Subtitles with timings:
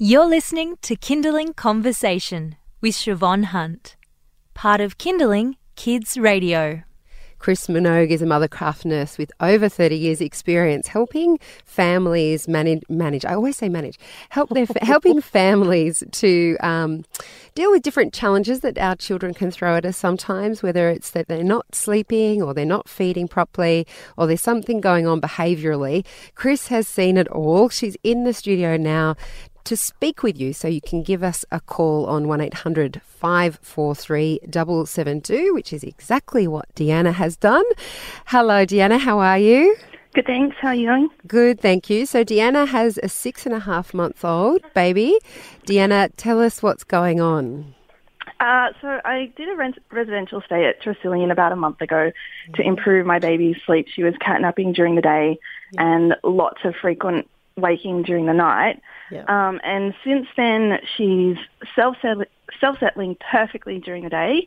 [0.00, 3.96] You're listening to Kinderling Conversation with Siobhan Hunt,
[4.54, 6.84] part of Kinderling Kids Radio.
[7.40, 13.24] Chris Minogue is a mothercraft nurse with over 30 years experience helping families manage, manage
[13.24, 13.98] I always say manage,
[14.28, 17.04] help their, helping families to um,
[17.56, 21.26] deal with different challenges that our children can throw at us sometimes, whether it's that
[21.26, 23.84] they're not sleeping or they're not feeding properly
[24.16, 26.06] or there's something going on behaviourally.
[26.36, 27.68] Chris has seen it all.
[27.68, 29.16] She's in the studio now
[29.68, 30.54] to speak with you.
[30.54, 36.74] So you can give us a call on 1800 543 772, which is exactly what
[36.74, 37.64] Deanna has done.
[38.26, 38.98] Hello, Deanna.
[38.98, 39.76] How are you?
[40.14, 40.56] Good, thanks.
[40.58, 41.08] How are you doing?
[41.26, 42.06] Good, thank you.
[42.06, 45.18] So, Deanna has a six and a half month old baby.
[45.66, 47.74] Deanna, tell us what's going on.
[48.40, 52.12] Uh, so I did a rent- residential stay at Tresillian about a month ago
[52.54, 53.88] to improve my baby's sleep.
[53.94, 55.38] She was catnapping during the day
[55.76, 57.28] and lots of frequent
[57.60, 58.80] waking during the night.
[59.10, 59.24] Yeah.
[59.28, 61.36] Um, and since then, she's
[61.74, 64.46] self-settling perfectly during the day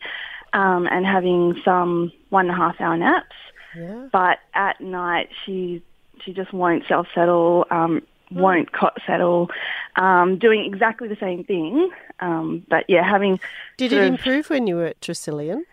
[0.53, 3.35] um, and having some one and a half hour naps.
[3.75, 4.07] Yeah.
[4.11, 5.81] But at night, she
[6.23, 9.49] she just won't self-settle, um, won't cot settle,
[9.95, 11.89] um, doing exactly the same thing.
[12.19, 13.39] Um, but yeah, having
[13.77, 15.63] Did it of- improve when you were at Tresillian?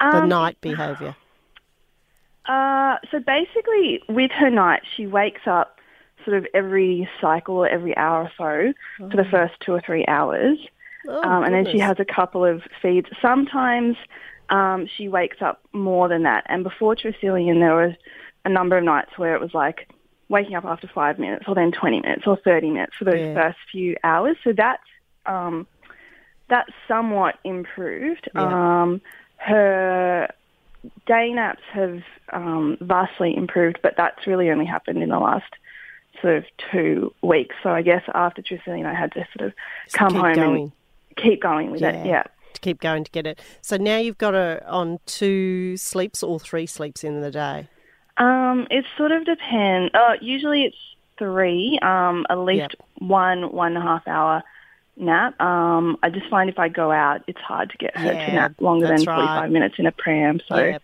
[0.00, 1.16] The um, night behaviour.
[2.46, 5.77] Uh, so basically, with her night, she wakes up
[6.24, 10.58] sort of every cycle, every hour or so for the first two or three hours.
[11.06, 13.08] Oh, um, and then she has a couple of feeds.
[13.22, 13.96] Sometimes
[14.50, 16.44] um, she wakes up more than that.
[16.48, 17.94] And before Tresillian, there was
[18.44, 19.88] a number of nights where it was like
[20.28, 23.34] waking up after five minutes, or then 20 minutes, or 30 minutes for those Yeah.
[23.34, 24.36] first few hours.
[24.44, 24.82] So that's
[25.26, 25.66] um,
[26.48, 28.28] that's somewhat improved.
[28.34, 28.82] Yeah.
[28.82, 29.00] Um,
[29.36, 30.28] her
[31.06, 32.02] day naps have
[32.32, 35.52] um, vastly improved, but that's really only happened in the last
[36.22, 37.54] sort of two weeks.
[37.62, 40.56] So I guess after Tresillian, I had to sort of Just come home going.
[40.62, 40.72] and
[41.16, 42.06] keep going with it.
[42.06, 42.24] Yeah.
[42.54, 43.40] To keep going to get it.
[43.60, 47.68] So now you've got her on two sleeps or three sleeps in the day.
[48.16, 49.94] Um, it sort of depends.
[49.94, 50.76] Uh, usually it's
[51.18, 54.42] three, um, at least one, one and a half hour
[54.96, 55.40] nap.
[55.40, 58.32] Um, I just find if I go out, it's hard to get her Yeah, to
[58.32, 59.50] nap longer than 45 right.
[59.50, 60.40] minutes in a pram.
[60.48, 60.78] So Yeah.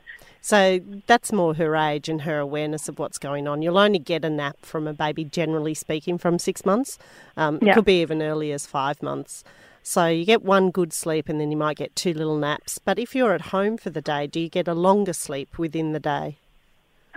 [0.45, 3.63] So that's more her age and her awareness of what's going on.
[3.63, 6.99] You'll only get a nap from a baby, generally speaking, from six months.
[7.35, 9.43] Um, It could be even early as five months.
[9.83, 12.77] So you get one good sleep and then you might get two little naps.
[12.79, 15.93] But if you're at home for the day, do you get a longer sleep within
[15.93, 16.37] the day?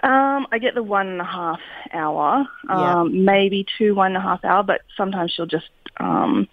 [0.04, 1.60] um, I get the one and a half
[1.92, 3.02] hour, Yeah.
[3.02, 6.48] um, maybe two one and a half hour, but sometimes she'll just, um,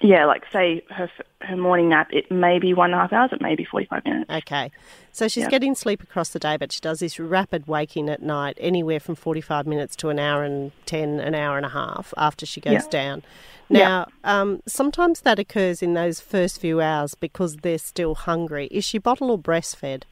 [0.00, 3.30] yeah, like say her her morning nap, it may be one and a half hours,
[3.32, 4.30] it may be 45 minutes.
[4.30, 4.70] Okay.
[5.12, 5.50] So she's Yeah.
[5.50, 9.14] getting sleep across the day, but she does this rapid waking at night, anywhere from
[9.14, 12.72] 45 minutes to an hour and 10, an hour and a half after she goes
[12.84, 12.90] Yeah.
[12.90, 13.22] down.
[13.68, 13.78] Yeah.
[13.78, 18.66] Now, um, sometimes that occurs in those first few hours because they're still hungry.
[18.70, 20.02] Is she bottle or breastfed?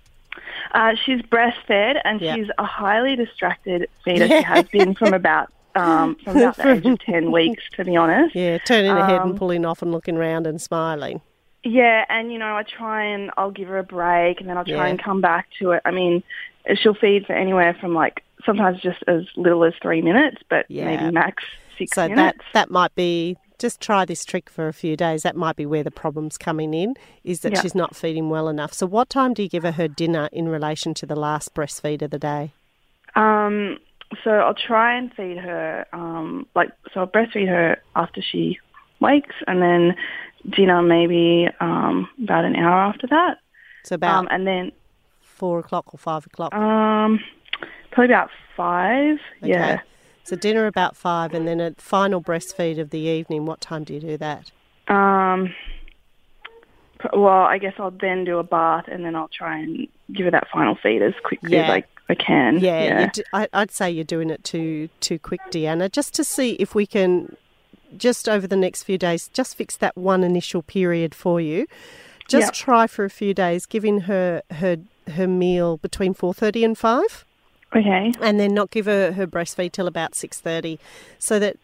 [0.73, 2.35] Uh, she's breastfed and Yeah.
[2.35, 4.27] she's a highly distracted feeder.
[4.27, 7.97] She has been from about um, from about the age of ten weeks, to be
[7.97, 8.35] honest.
[8.35, 11.21] Yeah, turning her head and Um, pulling off and looking round and smiling.
[11.63, 14.65] Yeah, and you know, I try and I'll give her a break, and then I'll
[14.65, 14.87] try Yeah.
[14.87, 15.83] and come back to it.
[15.85, 16.23] I mean,
[16.77, 20.85] she'll feed for anywhere from like sometimes just as little as three minutes, but Yeah.
[20.85, 21.43] maybe max
[21.79, 25.23] six So that, that might be, just try this trick for a few days.
[25.23, 27.63] That might be where the problem's coming in, is that Yeah.
[27.63, 28.75] she's not feeding well enough.
[28.75, 32.03] So what time do you give her her dinner in relation to the last breastfeed
[32.03, 32.53] of the day?
[33.17, 33.79] Um,
[34.23, 38.59] so I'll try and feed her, um, like, so I'll breastfeed her after she
[39.01, 39.97] wakes, and then
[40.51, 43.39] dinner maybe um, about an hour after that,
[43.85, 44.73] So about um, and then
[45.23, 46.55] four o'clock or five o'clock.
[46.55, 47.19] um,
[47.91, 49.19] probably about five.
[49.43, 49.81] Yeah.
[50.25, 53.45] So dinner about five, and then a final breastfeed of the evening.
[53.47, 54.53] What time do you do that?
[54.89, 55.55] Um,
[57.13, 60.31] well, I guess I'll then do a bath, and then I'll try and give her
[60.31, 61.65] that final feed as quickly Yeah.
[61.65, 62.59] as I, I can.
[62.61, 63.01] Yeah, yeah.
[63.01, 65.91] you d- I, I'd say you're doing it too too quick, Deanna.
[65.91, 67.37] Just to see if we can,
[67.97, 71.67] just over the next few days, just fix that one initial period for you.
[72.29, 72.65] Just Yeah.
[72.65, 74.77] try for a few days, giving her her
[75.17, 77.25] her meal between four thirty and five.
[77.77, 78.13] Okay.
[78.21, 80.79] and then not give her her breastfeed till about 6.30
[81.19, 81.57] so that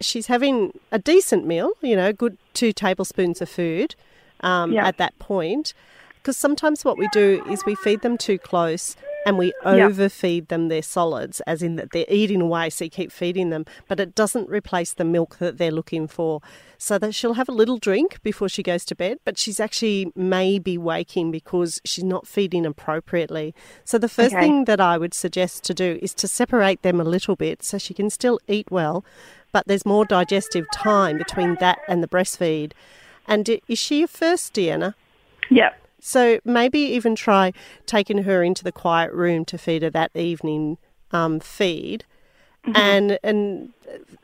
[0.00, 3.94] she's having a decent meal you know good two tablespoons of food
[4.40, 4.84] um, Yeah.
[4.88, 5.72] at that point
[6.14, 10.68] because sometimes what we do is we feed them too close and we overfeed them
[10.68, 14.14] their solids as in that they're eating away so you keep feeding them but it
[14.14, 16.40] doesn't replace the milk that they're looking for
[16.78, 20.10] so that she'll have a little drink before she goes to bed but she's actually
[20.16, 23.54] maybe waking because she's not feeding appropriately
[23.84, 24.40] so the first Okay.
[24.40, 27.76] thing that I would suggest to do is to separate them a little bit so
[27.78, 29.04] she can still eat well,
[29.52, 32.72] but there's more digestive time between that and the breastfeed.
[33.26, 34.94] And is she a first, Deanna?
[35.50, 35.81] Yep.
[36.04, 37.52] So maybe even try
[37.86, 40.78] taking her into the quiet room to feed her that evening
[41.12, 42.04] um, feed.
[42.66, 42.76] Mm-hmm.
[42.76, 43.72] And and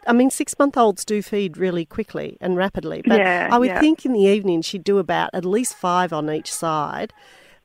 [0.04, 3.02] I mean, six month olds do feed really quickly and rapidly.
[3.06, 3.80] But Yeah, I would yeah.
[3.80, 7.12] think in the evening she'd do about at least five on each side.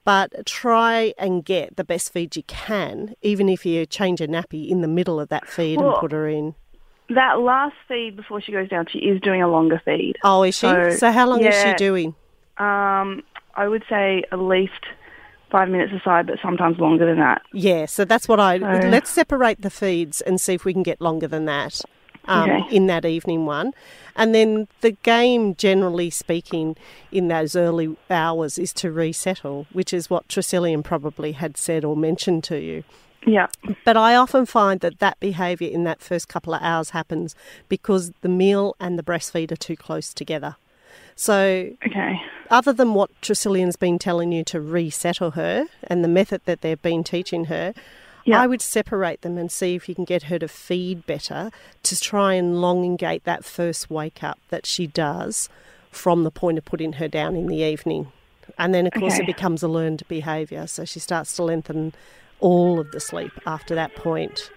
[0.05, 4.69] But try and get the best feed you can, even if you change a nappy
[4.69, 6.53] in the middle of that feed and put her in.
[7.09, 10.17] That last feed before she goes down, she is doing a longer feed.
[10.23, 10.67] Oh, is she?
[10.67, 12.15] So, So, how long is she doing?
[12.57, 13.23] Um,
[13.55, 14.85] I would say at least
[15.51, 17.41] five minutes aside, but sometimes longer than that.
[17.53, 18.57] Yeah, so that's what I.
[18.59, 21.79] So- Let's separate the feeds and see if we can get longer than that
[22.25, 22.75] um, Okay.
[22.75, 23.73] in that evening one.
[24.15, 26.75] And then the game, generally speaking,
[27.11, 31.95] in those early hours is to resettle, which is what Tresillian probably had said or
[31.95, 32.83] mentioned to you.
[33.25, 33.47] Yeah.
[33.85, 37.35] But I often find that that behaviour in that first couple of hours happens
[37.69, 40.55] because the meal and the breastfeed are too close together.
[41.15, 42.21] So Okay.
[42.49, 46.81] other than what Tresillian's been telling you to resettle her and the method that they've
[46.81, 47.73] been teaching her,
[48.25, 48.41] Yeah.
[48.41, 51.51] I would separate them and see if you can get her to feed better
[51.83, 55.49] to try and elongate that first wake up that she does
[55.91, 58.11] from the point of putting her down in the evening.
[58.57, 60.67] And then, of course, it becomes a learned behaviour.
[60.67, 61.93] So she starts to lengthen
[62.39, 64.49] all of the sleep after that point.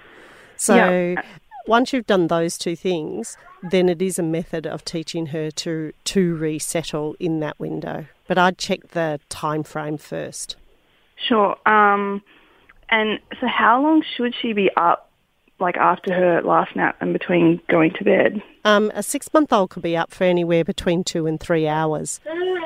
[0.57, 1.23] So Yeah.
[1.67, 5.93] Once you've done those two things, then it is a method of teaching her to
[6.05, 8.07] to resettle in that window.
[8.29, 10.57] But I'd check the time frame first.
[11.17, 11.57] Sure.
[11.67, 12.23] Um,
[12.89, 15.11] and so how long should she be up,
[15.59, 18.43] like after her last nap and between going to bed?
[18.65, 22.21] Um, a six month old could be up for anywhere between two and three hours.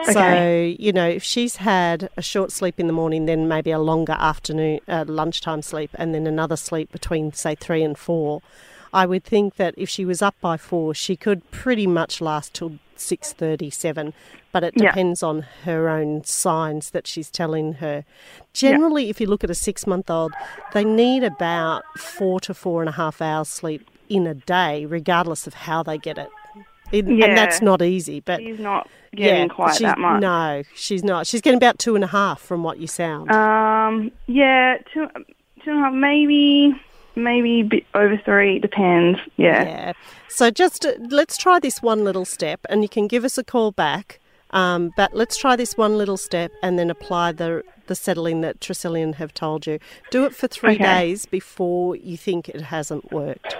[0.09, 0.13] Okay.
[0.13, 3.79] So, you know, if she's had a short sleep in the morning, then maybe a
[3.79, 8.41] longer afternoon, uh, lunchtime sleep, and then another sleep between, say, three and four,
[8.93, 12.55] I would think that if she was up by four, she could pretty much last
[12.55, 14.13] till six thirty-seven.
[14.53, 14.87] But it Yeah.
[14.89, 18.05] depends on her own signs that she's telling her.
[18.53, 20.33] Generally, if you look at a six-month-old,
[20.73, 25.47] they need about four to four and a half hours sleep in a day, regardless
[25.47, 26.29] of how they get it.
[26.91, 27.27] It- Yeah.
[27.27, 30.21] And that's not easy, but She's not getting quite she's, that much.
[30.21, 31.29] No, she's not.
[31.29, 33.31] She's getting about two and a half from what you sound.
[33.31, 35.07] Um, yeah, two,
[35.65, 36.75] two and a half, maybe,
[37.17, 38.59] maybe bit over three.
[38.59, 39.19] Depends.
[39.37, 39.65] Yeah.
[39.65, 39.93] yeah.
[40.29, 43.45] So just uh, let's try this one little step, and you can give us a
[43.45, 44.21] call back.
[44.53, 48.61] Um, but let's try this one little step and then apply the the settling that
[48.61, 49.79] Tresillian have told you.
[50.11, 50.83] Do it for three Okay.
[50.85, 53.57] days before you think it hasn't worked.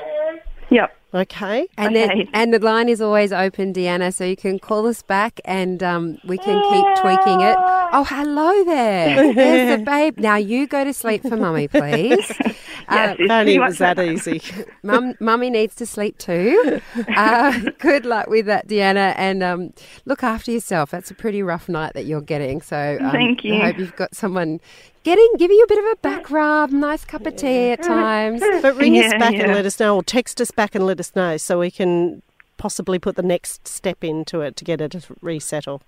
[0.71, 0.97] Yep.
[1.13, 1.67] Okay.
[1.77, 2.07] And Okay.
[2.07, 5.83] then, and the line is always open, Deanna, so you can call us back and
[5.83, 7.57] um, we can keep tweaking it.
[7.93, 9.33] Oh, hello there.
[9.35, 10.19] There's the babe.
[10.21, 12.31] Now you go to sleep for mummy, please.
[12.91, 14.07] Yes, it's If it was that that.
[14.07, 14.43] easy.
[14.83, 16.81] Mum, mummy needs to sleep too.
[17.17, 19.73] Uh, good luck with that, Deanna, and um,
[20.05, 20.91] look after yourself.
[20.91, 22.61] That's a pretty rough night that you're getting.
[22.63, 23.55] So um, Thank you.
[23.57, 24.61] I hope you've got someone
[25.03, 28.41] getting, giving you a bit of a back rub, nice cup of tea at times.
[28.63, 30.99] But ring us Yeah, back and let us know, or text us back and let
[31.01, 32.23] us know, so we can
[32.57, 35.83] possibly put the next step into it to get it to resettle.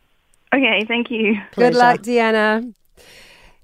[0.55, 0.85] Okay.
[0.87, 1.37] Thank you.
[1.55, 2.75] Good luck, Deanna.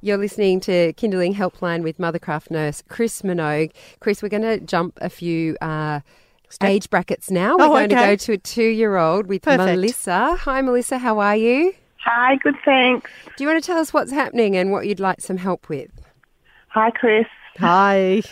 [0.00, 3.72] You're listening to Kinderling Helpline with Mothercraft nurse Chris Minogue.
[4.00, 6.00] Chris, we're going to jump a few uh,
[6.62, 7.56] age brackets now.
[7.56, 9.64] We're Oh, going to go to a two year old with Perfect.
[9.66, 10.37] Melissa.
[10.37, 10.99] Hi, Melissa.
[10.99, 11.73] How are you?
[12.04, 13.11] Hi, good thanks.
[13.37, 15.90] Do you want to tell us what's happening and what you'd like some help with?
[16.68, 17.26] Hi, Chris.
[17.58, 18.23] Hi.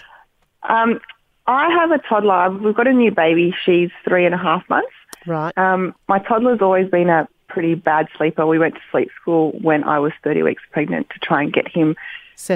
[0.68, 1.00] Um,
[1.48, 2.50] I have a toddler.
[2.50, 3.52] We've got a new baby.
[3.64, 4.92] She's three and a half months.
[5.26, 5.56] Right.
[5.58, 7.26] Um, my toddler's always been a
[7.56, 8.46] pretty bad sleeper.
[8.46, 11.66] We went to sleep school when I was 30 weeks pregnant to try and get
[11.66, 11.96] him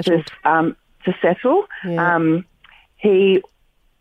[0.03, 1.65] to, um, to settle.
[1.83, 2.15] Yeah.
[2.15, 2.45] Um,
[2.97, 3.41] he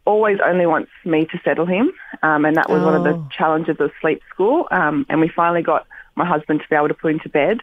[0.04, 1.90] always only wants me to settle him,
[2.22, 3.28] um, and that was one of the Oh.
[3.30, 4.68] challenges of sleep school.
[4.70, 7.60] Um, and we finally got my husband to be able to put him to bed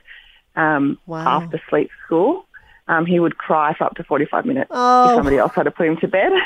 [0.56, 1.42] um, Wow.
[1.44, 2.48] after sleep school.
[2.88, 5.10] Um, he would cry for up to 45 minutes Oh.
[5.12, 6.32] if somebody else had to put him to bed.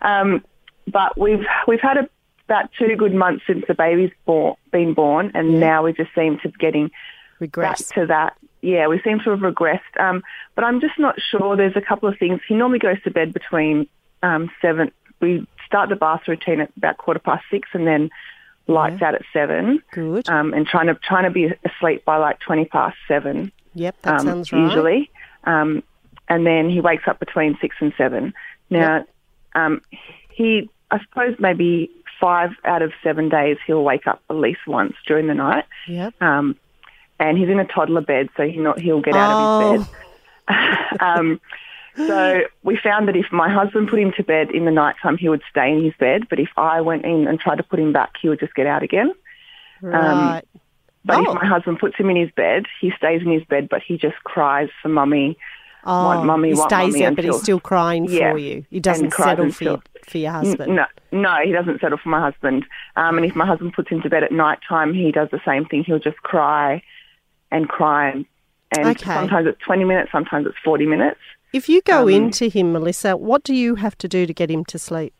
[0.00, 0.44] Um,
[0.86, 2.08] but we've we've had a,
[2.48, 6.38] about two good months since the baby's born, been born, and now we just seem
[6.40, 6.90] to be getting
[7.52, 8.36] back to that.
[8.62, 10.00] Yeah, we seem to have regressed.
[10.00, 10.22] Um,
[10.54, 11.56] but I'm just not sure.
[11.56, 12.40] There's a couple of things.
[12.48, 13.86] He normally goes to bed between
[14.22, 14.90] um, seven.
[15.20, 18.10] We start the bath routine at about quarter past six, and then
[18.66, 19.82] lights out at seven.
[19.92, 20.28] Good.
[20.28, 23.52] Um, and trying to trying to be asleep by like twenty past seven.
[23.74, 24.62] yep, that um, sounds right.
[24.62, 25.10] Usually,
[25.44, 25.82] um,
[26.28, 28.32] and then he wakes up between six and seven.
[28.70, 29.04] Now,
[29.54, 29.82] um,
[30.30, 34.94] he I suppose maybe five out of seven days he'll wake up at least once
[35.06, 35.64] during the night.
[35.86, 36.20] Yep.
[36.22, 36.56] Um,
[37.20, 40.96] and he's in a toddler bed, so he not he'll get out of his bed.
[41.00, 41.40] um,
[41.96, 45.16] So we found that if my husband put him to bed in the night time,
[45.16, 46.28] he would stay in his bed.
[46.30, 48.66] But if I went in and tried to put him back, he would just get
[48.68, 49.12] out again.
[49.82, 50.42] Right.
[51.04, 51.22] But Oh.
[51.32, 53.96] if my husband puts him in his bed, he stays in his bed, but he
[53.96, 55.36] just cries for mummy.
[55.84, 58.64] oh, want mummy, he stays mummy there, but he's still crying Yeah, for you.
[58.70, 60.74] He doesn't settle for, until- for your husband.
[60.74, 62.64] No, no, he doesn't settle for my husband.
[62.96, 65.40] Um, and if my husband puts him to bed at night time, he does the
[65.44, 65.84] same thing.
[65.84, 66.82] He'll just cry
[67.50, 68.24] and cry.
[68.70, 69.14] And, Okay.
[69.14, 71.20] sometimes it's 20 minutes, sometimes it's 40 minutes.
[71.54, 74.50] If you go Um, into him, Melissa, what do you have to do to get
[74.50, 75.14] him to sleep?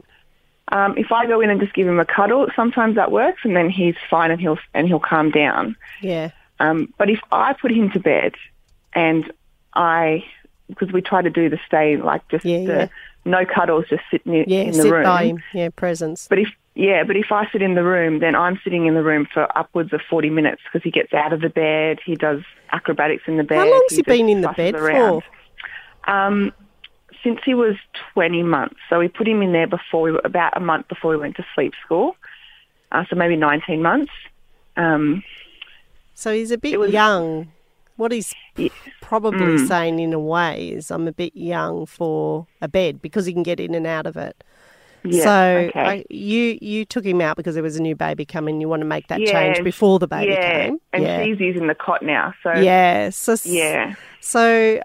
[0.71, 3.57] Um, if I go in and just give him a cuddle, sometimes that works, and
[3.57, 5.75] then he's fine and he'll and he'll calm down.
[6.02, 6.30] Yeah.
[6.61, 8.35] Um, but if I put him to bed,
[8.92, 9.33] and
[9.73, 10.23] I,
[10.68, 12.88] because we try to do the stay like just Yeah, the yeah.
[13.29, 15.05] No cuddles, just sit in, Yeah, in the sit room.
[15.05, 15.43] by him.
[15.55, 16.27] Yeah, presence.
[16.29, 19.03] But if yeah, but if I sit in the room, then I'm sitting in the
[19.03, 22.41] room for upwards of 40 minutes because he gets out of the bed, he does
[22.73, 23.59] acrobatics in the bed.
[23.59, 25.23] How long's he just been in the bed around.
[26.05, 26.11] for?
[26.11, 26.53] Um,
[27.25, 27.75] since he was
[28.15, 28.77] 20 months.
[28.89, 31.35] So we put him in there before we were about a month before we went
[31.37, 32.15] to sleep school.
[32.93, 34.13] Uh, so maybe 19 months.
[34.77, 35.25] Um,
[36.15, 37.51] So he's a bit was- young.
[37.99, 38.69] What he's Yeah.
[39.00, 39.67] probably Mm.
[39.69, 43.43] saying in a way is, I'm a bit young for a bed because he can
[43.43, 44.43] get in and out of it.
[45.05, 45.81] yeah, so okay.
[45.81, 48.61] I, you you took him out because there was a new baby coming.
[48.61, 50.81] You want to make that Yeah, change before the baby yeah, came.
[50.93, 52.35] and yeah, she's using the cot now.
[52.43, 53.11] So yeah.
[53.11, 54.81] So yeah, So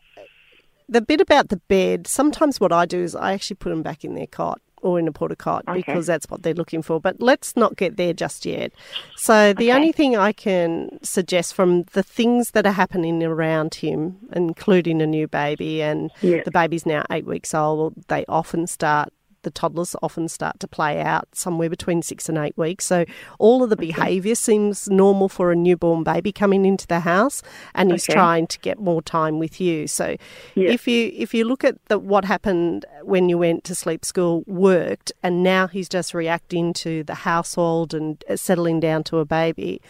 [0.90, 4.04] the bit about the bed, sometimes what I do is I actually put them back
[4.04, 5.80] in their cot or in a porta cot Okay.
[5.82, 7.00] because that's what they're looking for.
[7.00, 8.72] But let's not get there just yet.
[9.16, 9.76] So the Okay.
[9.76, 15.08] only thing I can suggest from the things that are happening around him, including a
[15.08, 19.12] new baby and the baby's now eight weeks old, they often start
[19.44, 22.86] the toddlers often start to play out somewhere between six and eight weeks.
[22.86, 23.06] So
[23.40, 27.42] all of the behaviour seems normal for a newborn baby coming into the house,
[27.76, 28.14] and he's Okay.
[28.14, 29.88] trying to get more time with you.
[29.88, 30.16] So
[30.56, 30.72] Yeah.
[30.72, 34.44] if you if you look at the, what happened when you went to sleep school
[34.48, 39.26] worked, and now he's just reacting to the household and uh, settling down to a
[39.26, 39.82] baby,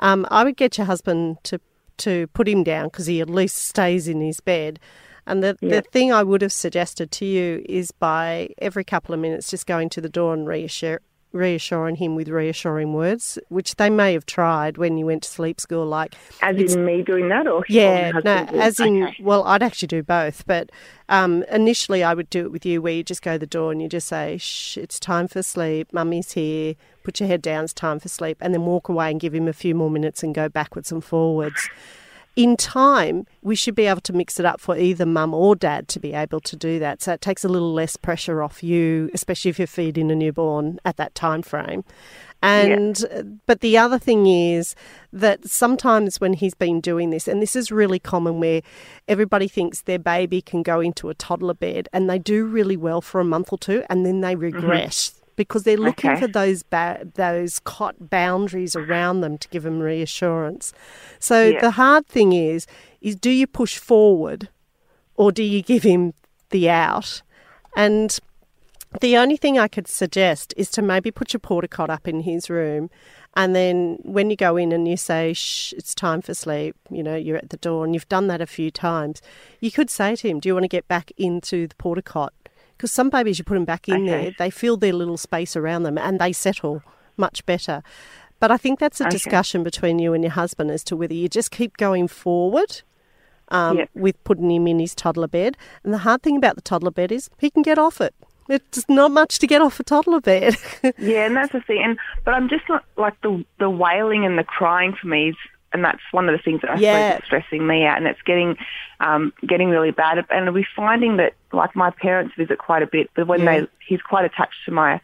[0.00, 1.60] um, I would get your husband to
[1.96, 4.80] to put him down because he at least stays in his bed.
[5.26, 5.76] And the, Yeah.
[5.76, 9.66] the thing I would have suggested to you is by every couple of minutes just
[9.66, 11.00] going to the door and reassure,
[11.32, 15.60] reassuring him with reassuring words, which they may have tried when you went to sleep
[15.60, 19.16] school, like, as in me doing that, or yeah, no, doing- as in, Okay.
[19.20, 20.70] well, I'd actually do both, but
[21.08, 23.72] um, initially I would do it with you where you just go to the door
[23.72, 27.64] and you just say, shh, it's time for sleep, mummy's here, put your head down,
[27.64, 30.22] it's time for sleep, and then walk away and give him a few more minutes
[30.22, 31.68] and go backwards and forwards.
[32.36, 35.86] In time, we should be able to mix it up for either mum or dad
[35.88, 37.00] to be able to do that.
[37.00, 40.80] So it takes a little less pressure off you, especially if you're feeding a newborn
[40.84, 41.84] at that time frame.
[42.42, 44.74] And uh, but the other thing is
[45.12, 48.60] that sometimes when he's been doing this, and this is really common where
[49.08, 53.00] everybody thinks their baby can go into a toddler bed and they do really well
[53.00, 56.20] for a month or two and then they regress because they're looking Okay.
[56.20, 60.72] for those ba- those cot boundaries around them to give them reassurance.
[61.18, 61.60] So Yeah.
[61.60, 62.66] the hard thing is
[63.00, 64.48] is do you push forward
[65.16, 66.14] or do you give him
[66.50, 67.22] the out?
[67.76, 68.18] And
[69.00, 72.20] the only thing I could suggest is to maybe put your porta cot up in
[72.20, 72.90] his room,
[73.36, 77.02] and then when you go in and you say, "Shh, it's time for sleep," you
[77.02, 79.20] know, you're at the door, and you've done that a few times.
[79.60, 82.32] You could say to him, "Do you want to get back into the porta cot?"
[82.76, 84.24] Because some babies, you put them back in Okay.
[84.24, 86.82] there, they feel their little space around them, and they settle
[87.16, 87.82] much better.
[88.40, 89.10] But I think that's a Okay.
[89.12, 92.82] discussion between you and your husband as to whether you just keep going forward
[93.48, 93.90] um, Yep.
[93.94, 95.56] with putting him in his toddler bed.
[95.84, 98.14] And the hard thing about the toddler bed is he can get off it.
[98.48, 100.56] It's not much to get off a toddler bed.
[100.98, 101.82] Yeah, and that's the thing.
[101.82, 105.36] And but I'm just not like the the wailing and the crying for me is,
[105.74, 107.08] and that's one of the things that I Yeah.
[107.08, 108.56] suppose is stressing me out, and it's getting
[109.00, 110.24] um, getting really bad.
[110.30, 113.60] And we're finding that like my parents visit quite a bit, but when Yeah.
[113.60, 115.00] they he's quite attached to my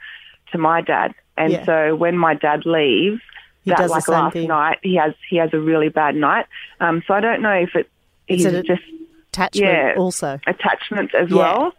[0.52, 1.64] to my dad, and Yeah.
[1.66, 3.20] so when my dad leaves.
[3.62, 4.48] He that like last thing.
[4.48, 6.46] night, he has he has a really bad night.
[6.80, 7.90] Um, so I don't know if it
[8.26, 8.80] Is he's it just
[9.34, 9.94] Attachment Yeah.
[9.98, 10.40] also.
[10.46, 11.72] attachments as well.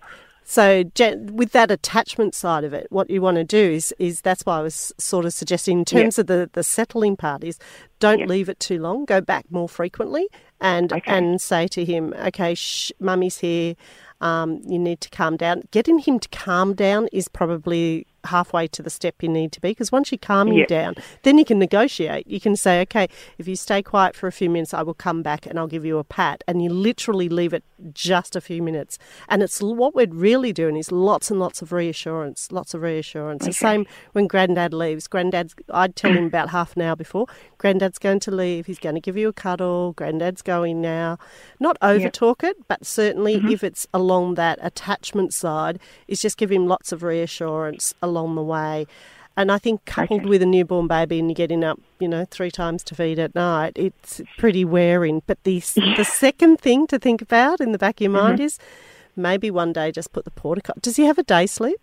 [0.43, 0.83] So
[1.31, 4.57] with that attachment side of it, what you want to do is is that's why
[4.59, 7.57] I was sort of suggesting in terms of the, the settling part is
[7.99, 8.25] don't Yeah.
[8.25, 9.05] leave it too long.
[9.05, 10.27] Go back more frequently
[10.59, 11.03] and Okay.
[11.11, 13.75] and say to him, okay, shh, mummy's here.
[14.19, 15.63] Um, you need to calm down.
[15.71, 19.69] Getting him to calm down is probably halfway to the step you need to be
[19.69, 20.65] because once you calm him Yeah.
[20.65, 22.27] down, then you can negotiate.
[22.27, 25.21] You can say, okay, if you stay quiet for a few minutes, I will come
[25.21, 26.43] back and I'll give you a pat.
[26.47, 27.63] And you literally leave it
[27.93, 28.97] just a few minutes.
[29.27, 33.45] And it's what we're really doing is lots and lots of reassurance, lots of reassurance.
[33.45, 35.07] The same when Granddad leaves.
[35.07, 38.65] Granddad's, I'd tell him about half an hour before, Granddad's going to leave.
[38.67, 39.93] He's going to give you a cuddle.
[39.93, 41.17] Granddad's going now.
[41.59, 43.49] Not over talk it, but certainly mm-hmm.
[43.49, 48.43] if it's along that attachment side, is just give him lots of reassurance along the
[48.43, 48.85] way.
[49.37, 52.51] And I think coupled with a newborn baby and you're getting up, you know, three
[52.51, 55.23] times to feed at night, it's pretty wearing.
[55.25, 58.39] But the, s the second thing to think about in the back of your mind
[58.41, 58.59] is
[59.15, 60.61] maybe one day just put the porta.
[60.81, 61.79] Does he have a day sleep?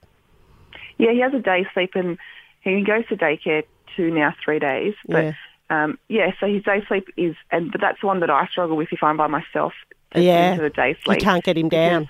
[0.99, 2.19] Yeah, he has a day sleep and
[2.61, 3.65] he goes to daycare
[3.97, 4.95] two now three days.
[5.07, 5.33] But Yeah.
[5.71, 8.77] um, yeah, so his day sleep is, and but that's the one that I struggle
[8.77, 9.73] with if I'm by myself.
[10.15, 10.53] Yeah.
[10.53, 11.21] into the day sleep.
[11.21, 12.09] You can't get him down.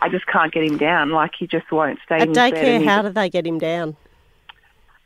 [0.00, 1.10] I just can't get him down.
[1.10, 2.54] Like he just won't stay At in his bed.
[2.54, 3.96] daycare, how do they get him down?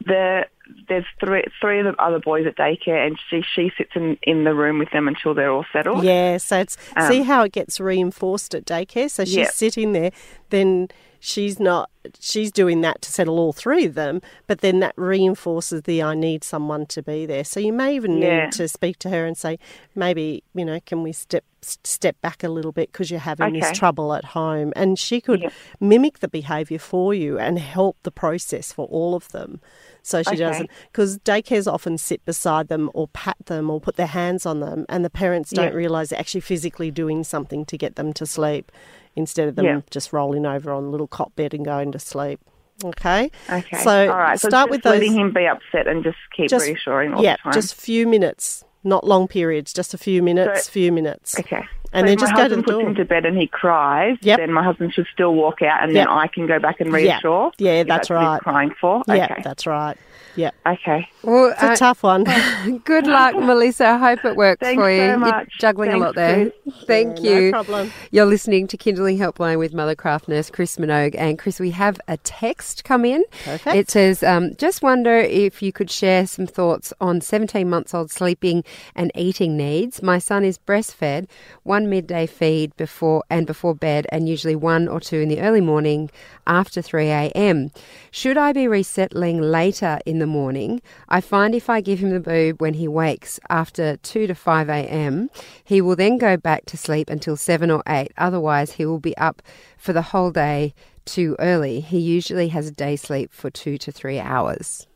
[0.05, 0.49] there
[0.89, 4.45] there's three three of the other boys at daycare, and she she sits in in
[4.45, 6.05] the room with them until they're all settled.
[6.05, 9.11] Yeah, so it's Um, see how it gets reinforced at daycare.
[9.11, 9.47] So she's Yeah.
[9.51, 10.11] sitting there,
[10.51, 10.89] then
[11.21, 11.89] she's not
[12.19, 16.15] she's doing that to settle all three of them, but then that reinforces the I
[16.15, 17.45] need someone to be there.
[17.45, 18.45] So you may even Yeah.
[18.47, 19.59] need to speak to her and say,
[19.95, 23.71] maybe you know, can we step step back a little bit because you're having this
[23.79, 25.51] trouble at home, and she could Yeah.
[25.79, 29.61] mimic the behaviour for you and help the process for all of them.
[30.03, 30.37] So she Okay.
[30.39, 34.61] doesn't, because daycares often sit beside them or pat them or put their hands on
[34.61, 35.75] them, and the parents don't Yeah.
[35.75, 38.73] realise they're actually physically doing something to get them to sleep
[39.15, 39.81] instead of them Yeah.
[39.91, 42.41] just rolling over on a little cot bed and going to sleep.
[42.85, 43.31] Okay.
[43.49, 43.77] Okay.
[43.79, 44.41] So all right.
[44.41, 44.95] So start just with those.
[44.95, 47.53] letting him be upset and just keep just- reassuring all yeah, the time.
[47.53, 51.39] just a few minutes, not long periods, just a few minutes, So- few minutes.
[51.39, 51.63] okay.
[51.93, 53.47] And so then just my go to the husband puts him to bed and he
[53.47, 54.39] cries, Yep.
[54.39, 56.07] then my husband should still walk out, and Yep.
[56.07, 56.97] then I can go back and Yeah.
[56.97, 57.53] reassure.
[57.59, 58.41] Yeah, if that's what he's right.
[58.41, 59.03] crying for.
[59.09, 59.43] Yeah, Okay.
[59.45, 59.97] that's right.
[60.35, 60.51] Yeah.
[60.67, 61.07] Okay.
[61.23, 62.25] Well, It's a uh, tough one.
[62.87, 63.87] good luck, Melissa.
[63.89, 64.97] I hope it works Thanks for you.
[65.01, 65.49] so You're much.
[65.61, 66.51] juggling a lot there.
[66.87, 67.51] Thank Yeah, no you.
[67.51, 67.93] problem.
[68.13, 71.15] You're listening to Kinderling Helpline with Mothercraft nurse Chris Minogue.
[71.19, 73.25] And Chris, we have a text come in.
[73.45, 73.77] Perfect.
[73.77, 78.11] It says, um, just wonder if you could share some thoughts on 17 months old
[78.11, 78.65] sleeping
[78.97, 80.03] and eating needs.
[80.03, 81.27] My son is breastfed,
[81.63, 85.61] one midday feed before and before bed, and usually one or two in the early
[85.61, 86.11] morning
[86.47, 87.71] after 3 a.m.
[88.11, 90.83] Should I be resettling later in the morning?
[91.09, 94.69] I find if I give him the boob when he wakes after 2 to 5
[94.69, 95.31] a.m.,
[95.65, 98.13] he will then go back to sleep until 7 or 8.
[98.19, 99.43] Otherwise, he will be up
[99.79, 101.81] for the whole day too early.
[101.81, 104.87] He usually has a day sleep for 2 to 3 hours.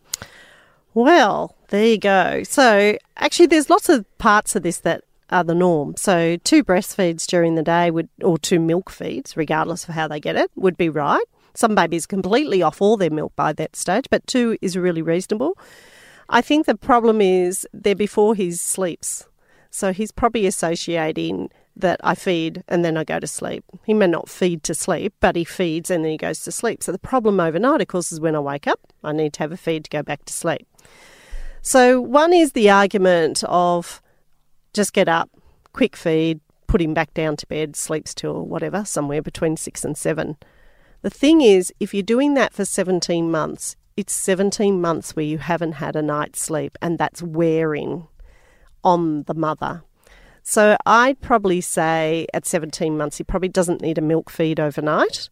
[0.94, 2.42] Well, there you go.
[2.44, 5.95] So, actually, there's lots of parts of this that are the norm.
[5.97, 10.21] So, two breastfeeds during the day would, or two milk feeds, regardless of how they
[10.21, 11.25] get it, would be right.
[11.55, 15.57] Some babies completely off all their milk by that stage, but two is really reasonable.
[16.29, 19.27] I think the problem is they're before he sleeps.
[19.71, 23.65] So he's probably associating that I feed and then I go to sleep.
[23.85, 26.83] He may not feed to sleep, but he feeds and then he goes to sleep.
[26.83, 29.53] So the problem overnight, of course, is when I wake up, I need to have
[29.53, 30.67] a feed to go back to sleep.
[31.61, 34.01] So one is the argument of
[34.77, 35.31] just get up,
[35.73, 39.97] quick feed, put him back down to bed, sleeps till whatever, somewhere between six and
[39.97, 40.37] seven.
[41.03, 45.39] The thing is, if you're doing that for 17 months, it's 17 months where you
[45.39, 48.07] haven't had a night's sleep, and that's wearing
[48.85, 49.83] on the mother.
[50.43, 55.29] So I'd probably say at 17 months, he probably doesn't need a milk feed overnight.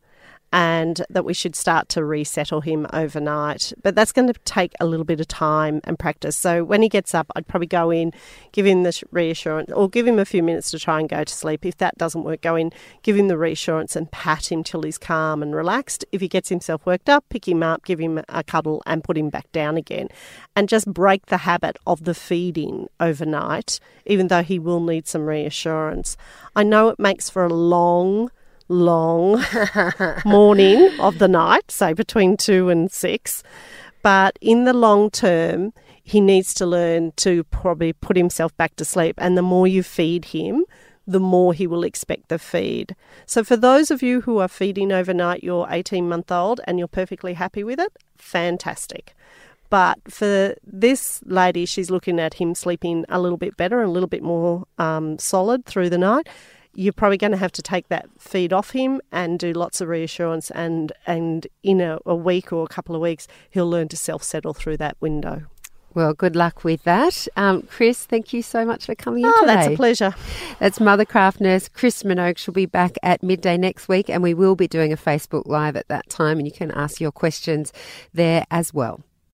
[0.57, 3.73] And that we should start to resettle him overnight.
[3.83, 6.37] But that's going to take a little bit of time and practice.
[6.37, 8.13] So when he gets up, I'd probably go in,
[8.53, 11.35] give him the reassurance, or give him a few minutes to try and go to
[11.35, 11.67] sleep.
[11.67, 12.71] If that doesn't work, go in,
[13.03, 16.05] give him the reassurance and pat him till he's calm and relaxed.
[16.13, 19.19] If he gets himself worked up, pick him up, give him a cuddle, and put
[19.19, 20.07] him back down again.
[20.55, 25.27] And just break the habit of the feeding overnight, even though he will need some
[25.27, 26.17] reassurance.
[26.55, 28.31] I know it makes for a long,
[28.69, 29.43] long
[30.25, 33.43] morning of the night, say between two and six.
[34.03, 35.73] But in the long term,
[36.03, 39.15] he needs to learn to probably put himself back to sleep.
[39.19, 40.65] And the more you feed him,
[41.07, 42.95] the more he will expect the feed.
[43.27, 46.89] So, for those of you who are feeding overnight your 18 month old and you're
[46.89, 49.15] perfectly happy with it, fantastic.
[49.71, 54.09] But for this lady, she's looking at him sleeping a little bit better a little
[54.09, 56.29] bit more um, solid through the night.
[56.75, 59.89] You're probably going to have to take that feed off him and do lots of
[59.89, 60.51] reassurance.
[60.51, 64.23] And, and in a, a week or a couple of weeks, he'll learn to self
[64.23, 65.43] settle through that window.
[65.95, 67.29] Well, good luck with that.
[67.37, 69.55] Um, Chris, thank you so much for coming in Oh, today.
[69.55, 70.15] that's a pleasure.
[70.59, 72.37] That's Mothercraft nurse Chris Minogue.
[72.37, 75.77] She'll be back at midday next week, and we will be doing a Facebook Live
[75.77, 77.73] at that time, and you can ask your questions
[78.13, 79.03] there as well.